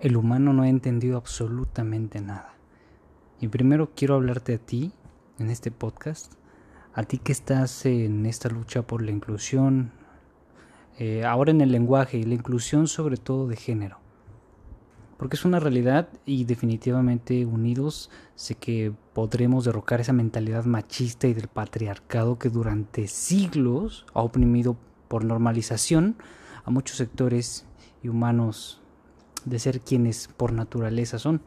[0.00, 2.54] el humano no ha entendido absolutamente nada.
[3.38, 4.92] Y primero quiero hablarte a ti
[5.38, 6.32] en este podcast,
[6.94, 9.92] a ti que estás en esta lucha por la inclusión,
[10.98, 13.98] eh, ahora en el lenguaje y la inclusión sobre todo de género.
[15.18, 21.34] Porque es una realidad y definitivamente unidos sé que podremos derrocar esa mentalidad machista y
[21.34, 24.78] del patriarcado que durante siglos ha oprimido
[25.08, 26.16] por normalización
[26.64, 27.66] a muchos sectores
[28.02, 28.79] y humanos
[29.44, 31.40] de ser quienes por naturaleza son.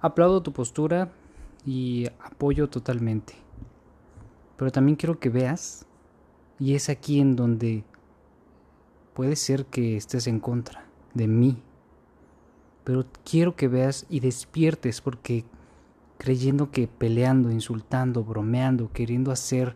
[0.00, 1.12] Aplaudo tu postura
[1.64, 3.34] y apoyo totalmente.
[4.56, 5.86] Pero también quiero que veas,
[6.58, 7.84] y es aquí en donde
[9.14, 11.62] puede ser que estés en contra de mí.
[12.84, 15.44] Pero quiero que veas y despiertes porque
[16.18, 19.74] creyendo que peleando, insultando, bromeando, queriendo hacer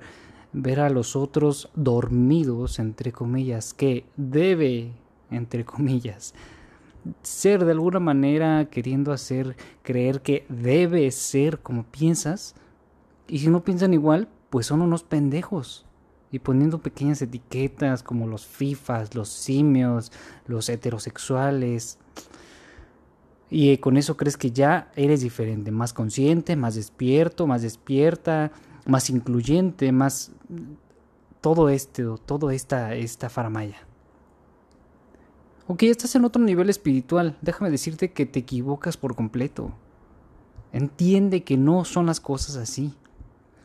[0.52, 4.92] ver a los otros dormidos, entre comillas, que debe
[5.30, 6.34] entre comillas.
[7.22, 12.54] Ser de alguna manera queriendo hacer creer que debe ser como piensas.
[13.28, 15.86] Y si no piensan igual, pues son unos pendejos.
[16.32, 20.10] Y poniendo pequeñas etiquetas como los FIFAs, los simios,
[20.46, 21.98] los heterosexuales.
[23.48, 28.50] Y con eso crees que ya eres diferente, más consciente, más despierto, más despierta,
[28.86, 30.32] más incluyente, más
[31.40, 33.85] todo esto, todo esta, esta faramaya.
[35.68, 37.36] Ok, estás en otro nivel espiritual.
[37.42, 39.72] Déjame decirte que te equivocas por completo.
[40.72, 42.94] Entiende que no son las cosas así.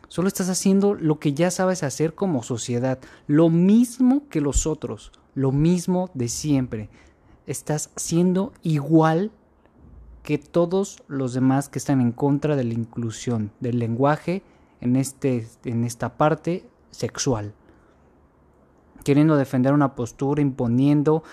[0.08, 2.98] Solo estás haciendo lo que ya sabes hacer como sociedad.
[3.28, 5.12] Lo mismo que los otros.
[5.36, 6.90] Lo mismo de siempre.
[7.46, 9.32] Estás siendo igual
[10.24, 14.42] que todos los demás que están en contra de la inclusión del lenguaje
[14.80, 17.54] en, este, en esta parte sexual.
[19.04, 21.24] Queriendo defender una postura, imponiendo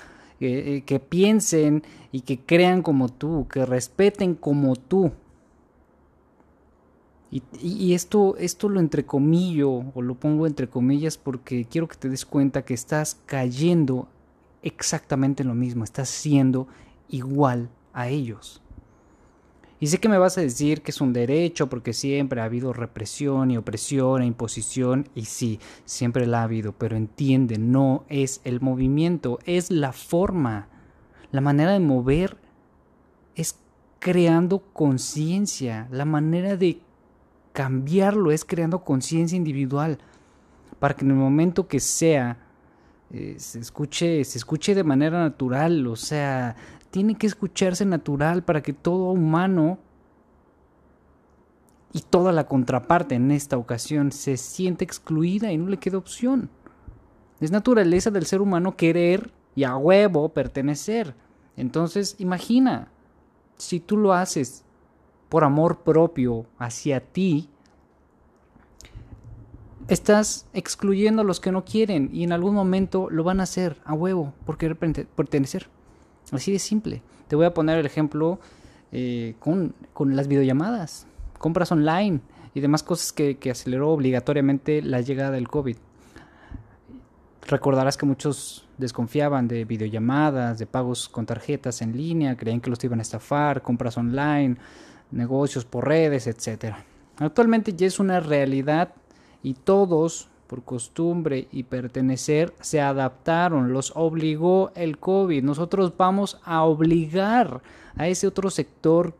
[0.41, 5.13] eh, que piensen y que crean como tú, que respeten como tú.
[7.31, 12.25] Y, esto, esto lo entrecomillo o lo pongo entre comillas porque quiero que te des
[12.25, 14.09] cuenta que estás cayendo
[14.63, 16.69] exactamente en lo mismo, estás siendo
[17.11, 18.63] igual a ellos.
[19.81, 22.73] Y sé que me vas a decir que es un derecho porque siempre ha habido
[22.73, 28.41] represión y opresión e imposición, y sí, siempre la ha habido, pero entiende, no es
[28.45, 30.69] el movimiento, es la forma.
[31.31, 32.39] La manera de mover
[33.37, 33.57] es
[34.01, 36.81] creando conciencia, la manera de
[37.53, 39.99] cambiarlo es creando conciencia individual,
[40.81, 42.39] para que en el momento que sea,
[43.11, 46.57] eh, se escuche, se escuche de manera natural, o sea,
[46.91, 49.79] tiene que escucharse natural para que todo humano
[51.93, 56.51] y toda la contraparte en esta ocasión se siente excluida y no le queda opción.
[57.41, 61.15] Es naturaleza del ser humano querer y a huevo pertenecer.
[61.57, 62.89] Entonces, imagina,
[63.57, 64.65] si tú lo haces
[65.29, 67.49] por amor propio hacia ti,
[69.89, 73.81] estás excluyendo a los que no quieren y en algún momento lo van a hacer
[73.85, 75.69] a huevo por querer pertenecer.
[76.33, 77.03] Así de simple.
[77.29, 78.39] Te voy a poner el ejemplo
[78.93, 81.07] eh, con, con, las videollamadas,
[81.39, 82.21] compras online
[82.55, 85.77] y demás cosas que, que aceleró obligatoriamente la llegada del COVID.
[87.47, 92.83] Recordarás que muchos desconfiaban de videollamadas, de pagos con tarjetas en línea, creían que los
[92.85, 94.57] iban a estafar, compras online,
[95.11, 96.75] negocios por redes, etc.
[97.17, 98.95] Actualmente ya es una realidad
[99.43, 105.45] y todos por costumbre y pertenecer, se adaptaron, los obligó el COVID.
[105.45, 107.61] Nosotros vamos a obligar
[107.97, 109.15] a ese otro sector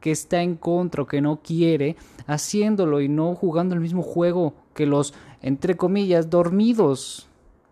[0.00, 1.96] que está en contra o que no quiere,
[2.26, 7.28] haciéndolo y no jugando el mismo juego que los, entre comillas, dormidos.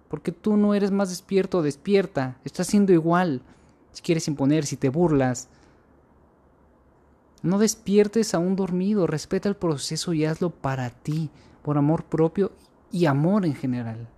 [0.08, 3.42] Porque tú no eres más despierto o despierta, estás siendo igual.
[3.92, 5.50] Si quieres imponer, si te burlas,
[7.42, 11.28] no despiertes a un dormido, respeta el proceso y hazlo para ti,
[11.62, 12.52] por amor propio
[12.92, 14.08] y amor en general.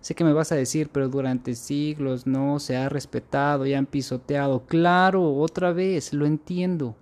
[0.00, 3.86] Sé que me vas a decir, pero durante siglos no se ha respetado y han
[3.86, 4.64] pisoteado.
[4.66, 6.96] Claro, otra vez, lo entiendo.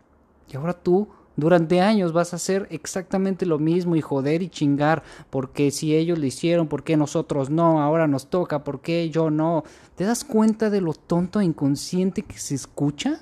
[0.51, 5.05] Y ahora tú, durante años, vas a hacer exactamente lo mismo y joder y chingar.
[5.31, 7.81] Porque si ellos lo hicieron, ¿por qué nosotros no?
[7.81, 9.63] Ahora nos toca, ¿por qué yo no?
[9.95, 13.21] ¿Te das cuenta de lo tonto e inconsciente que se escucha?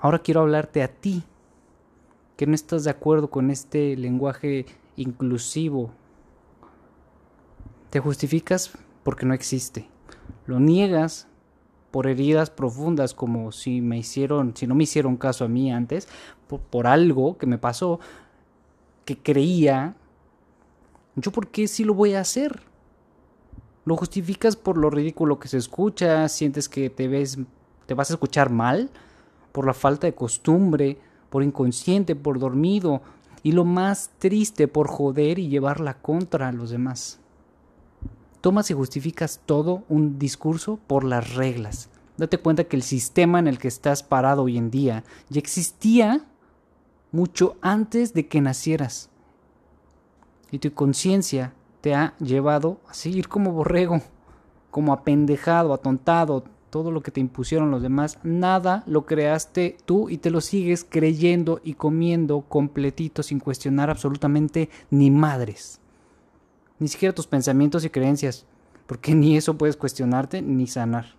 [0.00, 1.22] Ahora quiero hablarte a ti,
[2.36, 4.66] que no estás de acuerdo con este lenguaje
[4.96, 5.90] inclusivo.
[7.90, 8.72] Te justificas
[9.02, 9.88] porque no existe.
[10.46, 11.28] Lo niegas
[11.90, 16.08] por heridas profundas como si me hicieron, si no me hicieron caso a mí antes,
[16.70, 18.00] por, algo que me pasó
[19.04, 19.94] que creía,
[21.16, 22.62] yo por qué sí lo voy a hacer.
[23.84, 27.38] Lo justificas por lo ridículo que se escucha, sientes que te ves
[27.86, 28.90] te vas a escuchar mal
[29.50, 30.98] por la falta de costumbre,
[31.28, 33.02] por inconsciente, por dormido
[33.42, 37.18] y lo más triste por joder y llevar la contra los demás.
[38.40, 41.88] Tomas y justificas todo un discurso por las reglas.
[42.16, 46.24] Date cuenta que el sistema en el que estás parado hoy en día ya existía
[47.10, 49.10] mucho antes de que nacieras.
[50.50, 54.02] Y tu conciencia te ha llevado a seguir como borrego,
[54.70, 60.16] como apendejado, atontado, todo lo que te impusieron los demás, nada lo creaste tú y
[60.16, 65.80] te lo sigues creyendo y comiendo completito sin cuestionar absolutamente ni madres.
[66.78, 68.46] Ni siquiera tus pensamientos y creencias,
[68.86, 71.14] porque ni eso puedes cuestionarte ni sanar.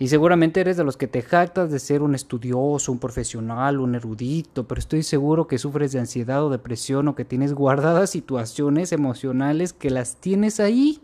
[0.00, 3.94] Y seguramente eres de los que te jactas de ser un estudioso, un profesional, un
[3.94, 8.90] erudito, pero estoy seguro que sufres de ansiedad o depresión o que tienes guardadas situaciones
[8.90, 11.00] emocionales que las tienes ahí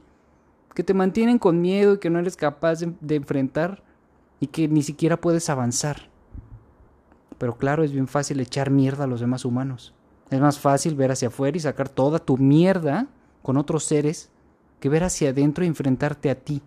[0.75, 3.83] que te mantienen con miedo y que no eres capaz de, enfrentar
[4.41, 6.09] y que ni siquiera puedes avanzar.
[7.39, 9.95] Pero claro, es bien fácil echar mierda a los demás humanos.
[10.31, 13.09] Es más fácil ver hacia afuera y sacar toda tu mierda
[13.43, 14.31] con otros seres
[14.81, 16.63] que ver hacia adentro y enfrentarte a ti.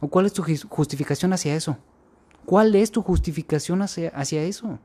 [0.00, 1.76] ¿O cuál es tu justificación hacia eso?
[2.44, 4.78] ¿Cuál es tu justificación hacia, hacia eso?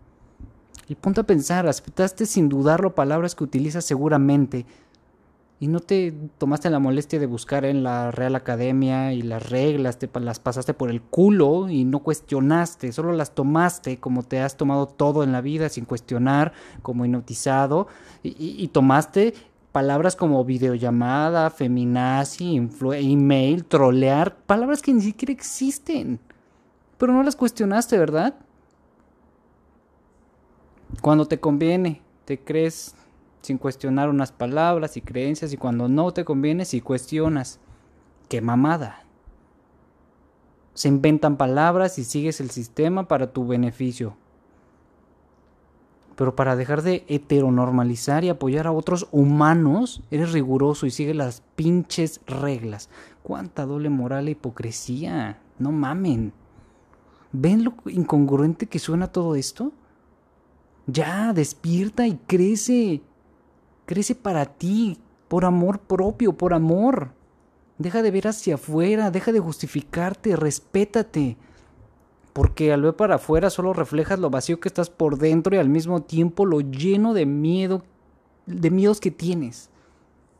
[0.87, 4.65] Y ponte a pensar, aceptaste sin dudarlo palabras que utilizas seguramente
[5.63, 9.97] y no te tomaste la molestia de buscar en la Real Academia y las reglas,
[9.97, 14.57] te las pasaste por el culo y no cuestionaste, solo las tomaste como te has
[14.57, 16.51] tomado todo en la vida sin cuestionar,
[16.81, 17.87] como hipnotizado,
[18.23, 19.35] y, tomaste
[19.71, 26.19] palabras como videollamada, feminazi, email, trolear, palabras que ni siquiera existen,
[26.97, 28.35] pero no las cuestionaste, ¿verdad?
[31.01, 32.95] Cuando te conviene, te crees
[33.43, 37.59] sin cuestionar unas palabras y creencias y cuando no te conviene si cuestionas.
[38.29, 39.03] ¡Qué mamada!
[40.73, 44.15] Se inventan palabras y sigues el sistema para tu beneficio.
[46.15, 51.43] Pero para dejar de heteronormalizar y apoyar a otros humanos, eres riguroso y sigues las
[51.55, 52.89] pinches reglas.
[53.23, 55.41] ¡Cuánta doble moral e hipocresía!
[55.59, 56.31] No mamen.
[57.33, 59.73] ¿Ven lo incongruente que suena todo esto?
[60.87, 63.01] Ya, despierta y crece.
[63.85, 67.11] Crece para ti, por amor propio, por amor.
[67.77, 71.37] Deja de ver hacia afuera, deja de justificarte, respétate.
[72.31, 75.69] Porque al ver para afuera solo reflejas lo vacío que estás por dentro y al
[75.69, 77.83] mismo tiempo lo lleno de miedo,
[78.45, 79.69] de miedos que tienes.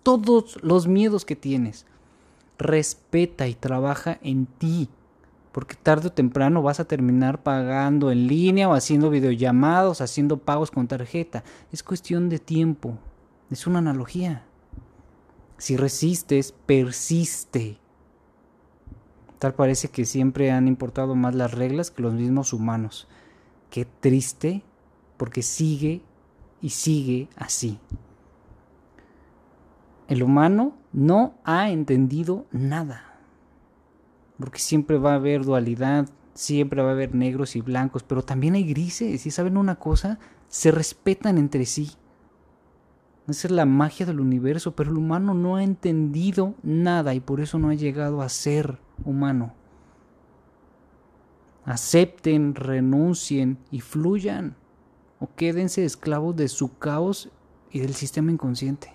[0.04, 1.86] Todos los miedos que tienes.
[2.58, 4.90] Respeta y trabaja en ti.
[5.52, 10.72] Porque tarde o temprano vas a terminar pagando en línea o haciendo videollamados, haciendo pagos
[10.72, 11.44] con tarjeta.
[11.72, 12.98] Es cuestión de tiempo.
[13.54, 14.48] Es una analogía.
[15.60, 17.78] Si resistes, persiste.
[19.38, 23.08] Tal parece que siempre han importado más las reglas que los mismos humanos.
[23.70, 24.64] Qué triste,
[25.18, 26.02] porque sigue
[26.62, 27.78] y sigue así.
[30.08, 33.20] El humano no ha entendido nada.
[34.40, 38.56] Porque siempre va a haber dualidad, siempre va a haber negros y blancos, pero también
[38.56, 39.28] hay grises.
[39.28, 40.18] Y saben una cosa,
[40.48, 41.92] se respetan entre sí.
[43.28, 47.40] Esa es la magia del universo, pero el humano no ha entendido nada y por
[47.40, 49.54] eso no ha llegado a ser humano.
[51.64, 54.58] Acepten, renuncien y fluyan
[55.20, 57.30] o quédense esclavos de su caos
[57.72, 58.94] y del sistema inconsciente.